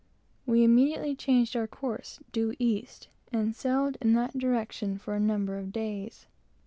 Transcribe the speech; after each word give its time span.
We 0.47 0.63
immediately 0.63 1.13
changed 1.15 1.55
our 1.55 1.67
course 1.67 2.19
due 2.31 2.55
east, 2.57 3.09
and 3.31 3.55
sailed 3.55 3.97
in 4.01 4.13
that 4.13 4.35
direction 4.35 4.97
for 4.97 5.13
a 5.13 5.19
number 5.19 5.59
of 5.59 5.71
days. 5.71 6.25